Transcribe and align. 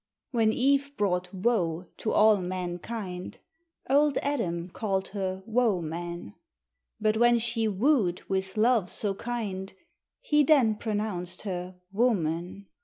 When 0.31 0.51
Eve 0.51 0.97
brought 0.97 1.31
woe 1.31 1.85
to 1.97 2.11
all 2.11 2.37
mankind 2.37 3.37
Old 3.87 4.17
Adam 4.23 4.71
called 4.71 5.09
her 5.09 5.43
wo 5.45 5.79
man; 5.79 6.33
But 6.99 7.17
when 7.17 7.37
she 7.37 7.67
wooed 7.67 8.23
with 8.27 8.57
love 8.57 8.89
so 8.89 9.13
kind, 9.13 9.71
He 10.19 10.43
then 10.43 10.73
pronounced 10.77 11.43
her 11.43 11.75
woo 11.91 12.15
man. 12.15 12.65